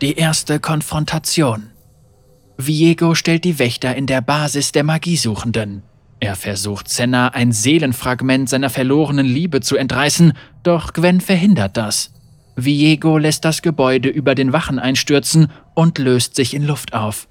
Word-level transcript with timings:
Die 0.00 0.14
erste 0.14 0.60
Konfrontation. 0.60 1.72
Viego 2.56 3.14
stellt 3.14 3.44
die 3.44 3.58
Wächter 3.58 3.94
in 3.94 4.06
der 4.06 4.22
Basis 4.22 4.72
der 4.72 4.82
Magiesuchenden. 4.82 5.82
Er 6.20 6.36
versucht 6.36 6.88
Senna 6.88 7.28
ein 7.28 7.52
Seelenfragment 7.52 8.48
seiner 8.48 8.70
verlorenen 8.70 9.26
Liebe 9.26 9.60
zu 9.60 9.76
entreißen, 9.76 10.32
doch 10.62 10.94
Gwen 10.94 11.20
verhindert 11.20 11.76
das. 11.76 12.14
Viego 12.56 13.18
lässt 13.18 13.44
das 13.44 13.60
Gebäude 13.60 14.08
über 14.08 14.34
den 14.34 14.54
Wachen 14.54 14.78
einstürzen 14.78 15.48
und 15.74 15.98
löst 15.98 16.34
sich 16.34 16.54
in 16.54 16.66
Luft 16.66 16.94
auf. 16.94 17.28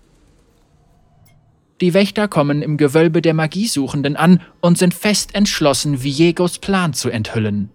Die 1.82 1.96
Wächter 1.96 2.28
kommen 2.28 2.62
im 2.62 2.78
Gewölbe 2.78 3.24
der 3.24 3.34
Magiesuchenden 3.34 4.16
an 4.16 4.42
und 4.62 4.78
sind 4.78 4.94
fest 4.94 5.34
entschlossen, 5.34 6.04
Viegos 6.04 6.60
Plan 6.60 6.94
zu 6.94 7.10
enthüllen. 7.10 7.72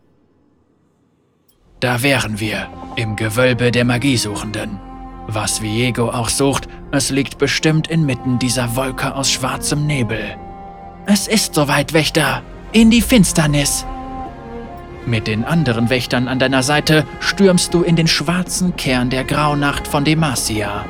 Da 1.84 2.02
wären 2.02 2.40
wir, 2.40 2.66
im 2.96 3.14
Gewölbe 3.14 3.70
der 3.70 3.84
Magiesuchenden. 3.84 4.80
Was 5.26 5.61
Viego 5.61 6.08
auch 6.08 6.30
sucht, 6.30 6.66
es 6.93 7.10
liegt 7.10 7.36
bestimmt 7.36 7.88
inmitten 7.88 8.38
dieser 8.38 8.74
Wolke 8.74 9.14
aus 9.14 9.30
schwarzem 9.30 9.86
Nebel. 9.86 10.34
Es 11.04 11.29
ist 11.29 11.52
soweit, 11.52 11.93
Wächter. 11.93 12.40
In 12.72 12.90
die 12.90 13.02
Finsternis. 13.02 13.84
Mit 15.04 15.26
den 15.26 15.44
anderen 15.44 15.90
Wächtern 15.90 16.26
an 16.26 16.38
deiner 16.38 16.62
Seite 16.62 17.07
stürmst 17.20 17.74
du 17.74 17.82
in 17.82 17.96
den 17.96 18.08
schwarzen 18.08 18.76
Kern 18.76 19.10
der 19.10 19.24
Graunacht 19.24 19.86
von 19.86 20.04
Demacia. 20.04 20.86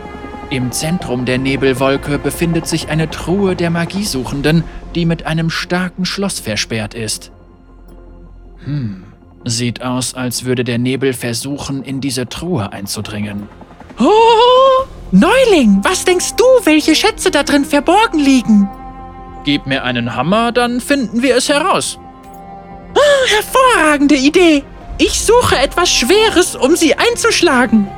Im 0.49 0.71
Zentrum 0.71 1.25
der 1.25 1.39
Nebelwolke 1.39 2.21
befindet 2.21 2.69
sich 2.69 2.89
eine 2.89 3.11
Truhe 3.11 3.57
der 3.57 3.71
Magiesuchenden, 3.71 4.63
die 4.95 5.07
mit 5.07 5.27
einem 5.27 5.51
starken 5.51 6.05
Schloss 6.05 6.39
versperrt 6.39 6.95
ist. 6.95 7.33
Hm, 8.65 9.03
sieht 9.45 9.83
aus, 9.83 10.15
als 10.15 10.45
würde 10.45 10.65
der 10.65 10.79
Nebel 10.79 11.13
versuchen, 11.13 11.83
in 11.83 12.01
diese 12.01 12.29
Truhe 12.29 12.73
einzudringen. 12.73 13.49
Oh, 13.99 14.85
Neuling, 15.13 15.81
was 15.83 16.05
denkst 16.05 16.35
du, 16.37 16.45
welche 16.65 16.95
Schätze 16.95 17.31
da 17.31 17.43
drin 17.43 17.65
verborgen 17.65 18.19
liegen? 18.19 18.69
Gib 19.45 19.67
mir 19.67 19.85
einen 19.85 20.17
Hammer, 20.17 20.53
dann 20.53 20.81
finden 20.81 21.23
wir 21.23 21.37
es 21.37 21.49
heraus. 21.49 21.99
Oh, 22.95 23.29
hervorragende 23.29 24.17
Idee. 24.17 24.65
Ich 24.99 25.21
suche 25.21 25.59
etwas 25.59 25.91
Schweres, 25.91 26.57
um 26.57 26.77
sie 26.77 26.95
einzuschlagen. 26.95 27.89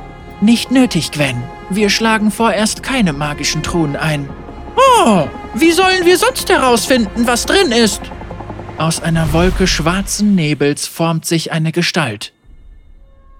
Nicht 0.41 0.71
nötig, 0.71 1.11
Gwen. 1.11 1.41
Wir 1.69 1.89
schlagen 1.89 2.31
vorerst 2.31 2.83
keine 2.83 3.13
magischen 3.13 3.63
Truhen 3.63 3.95
ein. 3.95 4.29
Oh, 4.75 5.27
wie 5.53 5.71
sollen 5.71 6.05
wir 6.05 6.17
sonst 6.17 6.49
herausfinden, 6.49 7.25
was 7.25 7.45
drin 7.45 7.71
ist? 7.71 8.01
Aus 8.77 9.01
einer 9.01 9.33
Wolke 9.33 9.65
schwarzen 9.65 10.35
Nebels 10.35 10.85
formt 10.85 11.25
sich 11.25 11.51
eine 11.51 11.71
Gestalt. 11.71 12.31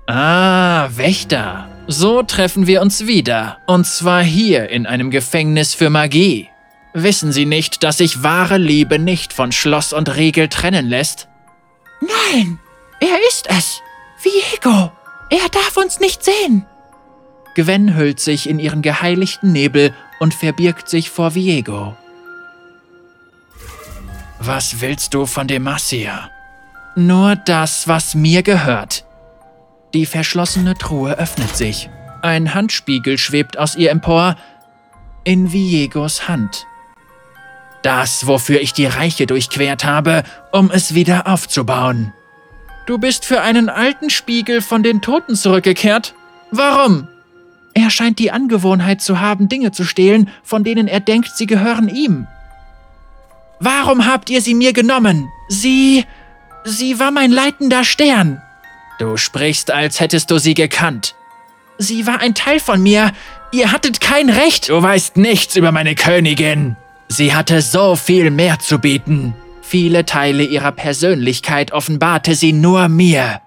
Ah, 0.07 0.89
Wächter. 0.95 1.69
So 1.85 2.23
treffen 2.23 2.65
wir 2.65 2.81
uns 2.81 3.05
wieder. 3.05 3.59
Und 3.67 3.85
zwar 3.85 4.23
hier 4.23 4.69
in 4.69 4.87
einem 4.87 5.11
Gefängnis 5.11 5.75
für 5.75 5.91
Magie. 5.91 6.49
Wissen 6.93 7.31
Sie 7.31 7.45
nicht, 7.45 7.83
dass 7.83 7.97
sich 7.99 8.23
wahre 8.23 8.57
Liebe 8.57 8.97
nicht 8.97 9.31
von 9.31 9.51
Schloss 9.51 9.93
und 9.93 10.15
Riegel 10.15 10.47
trennen 10.47 10.87
lässt? 10.87 11.27
Nein, 12.01 12.57
er 12.99 13.19
ist 13.29 13.47
es. 13.47 13.79
Viego. 14.23 14.91
Er 15.29 15.49
darf 15.51 15.77
uns 15.77 15.99
nicht 15.99 16.23
sehen. 16.23 16.65
Gwen 17.53 17.95
hüllt 17.95 18.19
sich 18.19 18.49
in 18.49 18.57
ihren 18.57 18.81
geheiligten 18.81 19.51
Nebel 19.51 19.93
und 20.19 20.33
verbirgt 20.33 20.89
sich 20.89 21.11
vor 21.11 21.35
Viego. 21.35 21.95
Was 24.39 24.81
willst 24.81 25.13
du 25.13 25.25
von 25.25 25.47
Demacia? 25.47 26.29
Nur 26.95 27.35
das, 27.35 27.87
was 27.87 28.15
mir 28.15 28.43
gehört. 28.43 29.05
Die 29.93 30.05
verschlossene 30.05 30.75
Truhe 30.75 31.17
öffnet 31.17 31.55
sich. 31.55 31.89
Ein 32.21 32.53
Handspiegel 32.53 33.17
schwebt 33.17 33.57
aus 33.57 33.75
ihr 33.75 33.91
empor 33.91 34.35
in 35.23 35.51
Viegos 35.51 36.27
Hand. 36.27 36.65
Das, 37.81 38.27
wofür 38.27 38.61
ich 38.61 38.73
die 38.73 38.85
Reiche 38.85 39.27
durchquert 39.27 39.85
habe, 39.85 40.23
um 40.51 40.71
es 40.71 40.93
wieder 40.93 41.27
aufzubauen. 41.27 42.13
Du 42.85 42.97
bist 42.97 43.25
für 43.25 43.41
einen 43.41 43.69
alten 43.69 44.09
Spiegel 44.09 44.61
von 44.61 44.83
den 44.83 45.01
Toten 45.01 45.35
zurückgekehrt? 45.35 46.15
Warum? 46.51 47.07
Er 47.73 47.89
scheint 47.89 48.19
die 48.19 48.31
Angewohnheit 48.31 49.01
zu 49.01 49.19
haben, 49.19 49.49
Dinge 49.49 49.71
zu 49.71 49.83
stehlen, 49.83 50.29
von 50.43 50.63
denen 50.63 50.87
er 50.87 50.99
denkt, 50.99 51.35
sie 51.35 51.45
gehören 51.45 51.89
ihm. 51.89 52.27
Warum 53.59 54.05
habt 54.05 54.29
ihr 54.29 54.41
sie 54.41 54.53
mir 54.53 54.73
genommen? 54.73 55.29
Sie. 55.47 56.05
Sie 56.63 56.99
war 56.99 57.11
mein 57.11 57.31
leitender 57.31 57.83
Stern. 57.83 58.41
Du 58.99 59.17
sprichst, 59.17 59.71
als 59.71 59.99
hättest 59.99 60.31
du 60.31 60.37
sie 60.37 60.53
gekannt. 60.53 61.15
Sie 61.77 62.07
war 62.07 62.19
ein 62.19 62.33
Teil 62.33 62.59
von 62.59 62.81
mir. 62.81 63.11
Ihr 63.51 63.71
hattet 63.71 64.01
kein 64.01 64.29
Recht. 64.29 64.69
Du 64.69 64.81
weißt 64.81 65.17
nichts 65.17 65.55
über 65.55 65.71
meine 65.71 65.95
Königin. 65.95 66.75
Sie 67.07 67.33
hatte 67.33 67.61
so 67.61 67.95
viel 67.95 68.31
mehr 68.31 68.59
zu 68.59 68.79
bieten. 68.79 69.33
Viele 69.61 70.05
Teile 70.05 70.43
ihrer 70.43 70.71
Persönlichkeit 70.71 71.71
offenbarte 71.71 72.35
sie 72.35 72.53
nur 72.53 72.87
mir. 72.89 73.41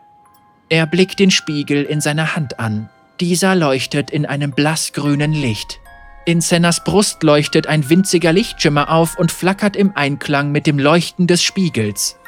Er 0.68 0.86
blickt 0.86 1.18
den 1.18 1.30
Spiegel 1.30 1.82
in 1.82 2.00
seiner 2.00 2.36
Hand 2.36 2.60
an. 2.60 2.88
Dieser 3.20 3.54
leuchtet 3.54 4.10
in 4.10 4.24
einem 4.24 4.52
blassgrünen 4.52 5.32
Licht. 5.32 5.80
In 6.30 6.40
Sennas 6.40 6.84
Brust 6.84 7.24
leuchtet 7.24 7.66
ein 7.66 7.90
winziger 7.90 8.32
Lichtschimmer 8.32 8.88
auf 8.88 9.18
und 9.18 9.32
flackert 9.32 9.74
im 9.74 9.96
Einklang 9.96 10.52
mit 10.52 10.64
dem 10.68 10.78
Leuchten 10.78 11.26
des 11.26 11.42
Spiegels. 11.42 12.20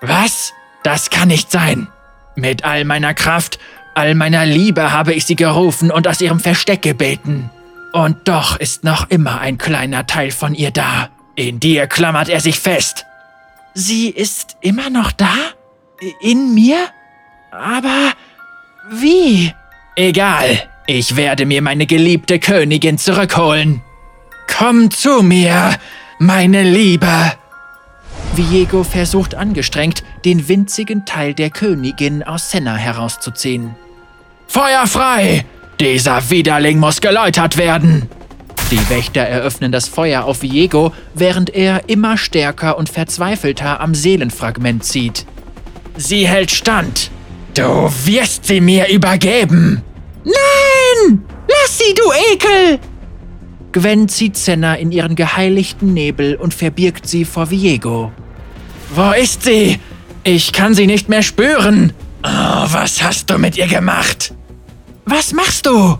Was? 0.00 0.52
Das 0.84 1.10
kann 1.10 1.26
nicht 1.26 1.50
sein. 1.50 1.88
Mit 2.36 2.62
all 2.62 2.84
meiner 2.84 3.14
Kraft, 3.14 3.58
all 3.96 4.14
meiner 4.14 4.46
Liebe 4.46 4.92
habe 4.92 5.12
ich 5.12 5.26
sie 5.26 5.34
gerufen 5.34 5.90
und 5.90 6.06
aus 6.06 6.20
ihrem 6.20 6.38
Versteck 6.38 6.82
gebeten. 6.82 7.50
Und 7.92 8.28
doch 8.28 8.60
ist 8.60 8.84
noch 8.84 9.10
immer 9.10 9.40
ein 9.40 9.58
kleiner 9.58 10.06
Teil 10.06 10.30
von 10.30 10.54
ihr 10.54 10.70
da. 10.70 11.08
In 11.34 11.58
dir 11.58 11.88
klammert 11.88 12.28
er 12.28 12.38
sich 12.38 12.60
fest. 12.60 13.06
Sie 13.74 14.08
ist 14.08 14.56
immer 14.60 14.88
noch 14.88 15.10
da? 15.10 15.34
In 16.20 16.54
mir? 16.54 16.78
Aber 17.50 18.12
wie? 18.88 19.52
Egal, 19.96 20.68
ich 20.86 21.16
werde 21.16 21.46
mir 21.46 21.62
meine 21.62 21.86
geliebte 21.86 22.38
Königin 22.38 22.98
zurückholen. 22.98 23.82
Komm 24.46 24.90
zu 24.90 25.22
mir, 25.22 25.76
meine 26.18 26.62
Liebe. 26.62 27.32
Viego 28.34 28.84
versucht 28.84 29.34
angestrengt, 29.34 30.04
den 30.24 30.48
winzigen 30.48 31.04
Teil 31.04 31.34
der 31.34 31.50
Königin 31.50 32.22
aus 32.22 32.50
Senna 32.50 32.76
herauszuziehen. 32.76 33.74
Feuer 34.46 34.86
frei! 34.86 35.44
Dieser 35.80 36.30
Widerling 36.30 36.78
muss 36.78 37.00
geläutert 37.00 37.56
werden! 37.56 38.08
Die 38.70 38.90
Wächter 38.90 39.22
eröffnen 39.22 39.70
das 39.70 39.88
Feuer 39.88 40.24
auf 40.24 40.42
Viego, 40.42 40.92
während 41.14 41.50
er 41.50 41.88
immer 41.88 42.18
stärker 42.18 42.78
und 42.78 42.88
verzweifelter 42.88 43.80
am 43.80 43.94
Seelenfragment 43.94 44.84
zieht. 44.84 45.26
Sie 45.96 46.26
hält 46.26 46.50
stand! 46.50 47.10
Du 47.54 47.90
wirst 48.04 48.46
sie 48.46 48.60
mir 48.60 48.88
übergeben! 48.88 49.82
Nein! 50.86 51.24
Lass 51.48 51.78
sie, 51.78 51.94
du 51.94 52.02
Ekel! 52.32 52.78
Gwen 53.72 54.08
zieht 54.08 54.36
Senna 54.36 54.74
in 54.74 54.90
ihren 54.90 55.16
geheiligten 55.16 55.92
Nebel 55.92 56.36
und 56.36 56.54
verbirgt 56.54 57.06
sie 57.06 57.24
vor 57.24 57.50
Viego. 57.50 58.12
Wo 58.94 59.12
ist 59.12 59.42
sie? 59.42 59.78
Ich 60.24 60.52
kann 60.52 60.74
sie 60.74 60.86
nicht 60.86 61.08
mehr 61.08 61.22
spüren. 61.22 61.92
Oh, 62.24 62.28
was 62.28 63.02
hast 63.02 63.30
du 63.30 63.38
mit 63.38 63.56
ihr 63.56 63.66
gemacht? 63.66 64.32
Was 65.04 65.32
machst 65.32 65.66
du? 65.66 65.98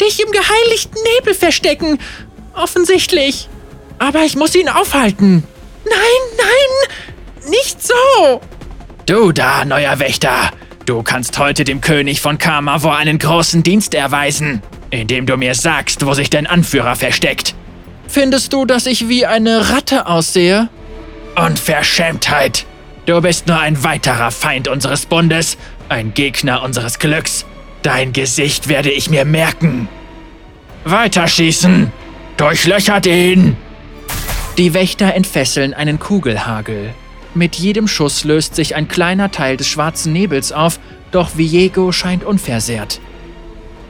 Dich 0.00 0.22
im 0.22 0.30
geheiligten 0.30 0.98
Nebel 1.16 1.34
verstecken. 1.34 1.98
Offensichtlich. 2.54 3.48
Aber 3.98 4.20
ich 4.24 4.36
muss 4.36 4.54
ihn 4.54 4.68
aufhalten. 4.68 5.44
Nein, 5.84 6.38
nein, 6.38 7.50
nicht 7.50 7.82
so. 7.82 8.40
Du 9.06 9.32
da, 9.32 9.64
neuer 9.64 9.98
Wächter. 9.98 10.50
Du 10.86 11.02
kannst 11.02 11.38
heute 11.38 11.64
dem 11.64 11.80
König 11.80 12.20
von 12.20 12.36
Kamavo 12.36 12.90
einen 12.90 13.18
großen 13.18 13.62
Dienst 13.62 13.94
erweisen, 13.94 14.60
indem 14.90 15.24
du 15.24 15.38
mir 15.38 15.54
sagst, 15.54 16.04
wo 16.04 16.12
sich 16.12 16.28
dein 16.28 16.46
Anführer 16.46 16.94
versteckt. 16.94 17.54
Findest 18.06 18.52
du, 18.52 18.66
dass 18.66 18.84
ich 18.84 19.08
wie 19.08 19.24
eine 19.24 19.70
Ratte 19.70 20.06
aussehe? 20.06 20.68
Unverschämtheit! 21.36 22.66
Du 23.06 23.20
bist 23.22 23.46
nur 23.46 23.58
ein 23.58 23.82
weiterer 23.82 24.30
Feind 24.30 24.68
unseres 24.68 25.06
Bundes, 25.06 25.56
ein 25.88 26.12
Gegner 26.12 26.62
unseres 26.62 26.98
Glücks. 26.98 27.46
Dein 27.82 28.12
Gesicht 28.12 28.68
werde 28.68 28.90
ich 28.90 29.08
mir 29.08 29.24
merken. 29.24 29.88
Weiterschießen! 30.84 31.92
Durchlöchert 32.36 33.06
ihn! 33.06 33.56
Die 34.58 34.74
Wächter 34.74 35.14
entfesseln 35.14 35.72
einen 35.72 35.98
Kugelhagel. 35.98 36.94
Mit 37.34 37.56
jedem 37.56 37.88
Schuss 37.88 38.24
löst 38.24 38.54
sich 38.54 38.76
ein 38.76 38.86
kleiner 38.86 39.30
Teil 39.30 39.56
des 39.56 39.66
schwarzen 39.66 40.12
Nebels 40.12 40.52
auf, 40.52 40.78
doch 41.10 41.36
Viego 41.36 41.90
scheint 41.90 42.24
unversehrt. 42.24 43.00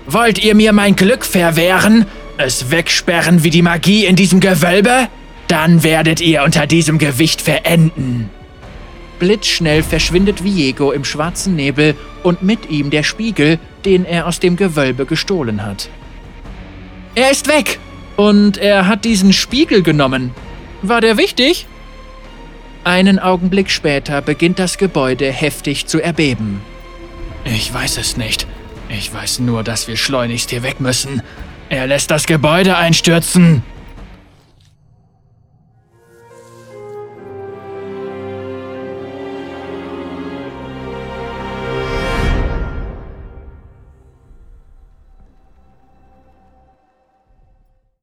Wollt 0.06 0.42
ihr 0.42 0.54
mir 0.54 0.72
mein 0.72 0.96
Glück 0.96 1.24
verwehren? 1.24 2.06
Es 2.38 2.70
wegsperren 2.70 3.44
wie 3.44 3.50
die 3.50 3.62
Magie 3.62 4.06
in 4.06 4.16
diesem 4.16 4.40
Gewölbe? 4.40 5.08
Dann 5.46 5.82
werdet 5.82 6.20
ihr 6.20 6.42
unter 6.42 6.66
diesem 6.66 6.98
Gewicht 6.98 7.42
verenden. 7.42 8.30
Blitzschnell 9.18 9.82
verschwindet 9.82 10.42
Viego 10.42 10.90
im 10.90 11.04
schwarzen 11.04 11.54
Nebel 11.54 11.94
und 12.22 12.42
mit 12.42 12.70
ihm 12.70 12.90
der 12.90 13.02
Spiegel, 13.02 13.58
den 13.84 14.04
er 14.04 14.26
aus 14.26 14.40
dem 14.40 14.56
Gewölbe 14.56 15.06
gestohlen 15.06 15.64
hat. 15.64 15.88
Er 17.14 17.30
ist 17.30 17.46
weg! 17.48 17.78
Und 18.16 18.58
er 18.58 18.86
hat 18.86 19.04
diesen 19.04 19.32
Spiegel 19.32 19.82
genommen. 19.82 20.32
War 20.82 21.00
der 21.00 21.16
wichtig? 21.16 21.66
Einen 22.84 23.18
Augenblick 23.18 23.70
später 23.70 24.20
beginnt 24.20 24.58
das 24.58 24.76
Gebäude 24.76 25.32
heftig 25.32 25.86
zu 25.86 26.02
erbeben. 26.02 26.60
Ich 27.46 27.72
weiß 27.72 27.96
es 27.96 28.18
nicht. 28.18 28.46
Ich 28.90 29.12
weiß 29.12 29.38
nur, 29.40 29.64
dass 29.64 29.88
wir 29.88 29.96
schleunigst 29.96 30.50
hier 30.50 30.62
weg 30.62 30.80
müssen. 30.80 31.22
Er 31.70 31.86
lässt 31.86 32.10
das 32.10 32.26
Gebäude 32.26 32.76
einstürzen. 32.76 33.62